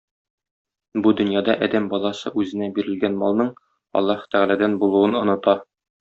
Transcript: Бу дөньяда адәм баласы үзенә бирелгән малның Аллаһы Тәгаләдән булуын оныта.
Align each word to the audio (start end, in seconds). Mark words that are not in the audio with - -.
Бу 1.07 1.11
дөньяда 1.17 1.55
адәм 1.65 1.89
баласы 1.91 2.31
үзенә 2.43 2.69
бирелгән 2.77 3.17
малның 3.25 3.51
Аллаһы 4.01 4.25
Тәгаләдән 4.37 4.79
булуын 4.85 5.13
оныта. 5.21 5.55